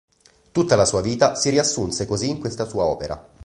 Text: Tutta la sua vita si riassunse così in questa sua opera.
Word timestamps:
Tutta 0.51 0.75
la 0.75 0.85
sua 0.85 1.01
vita 1.03 1.35
si 1.35 1.51
riassunse 1.51 2.07
così 2.07 2.27
in 2.29 2.39
questa 2.39 2.65
sua 2.65 2.85
opera. 2.85 3.23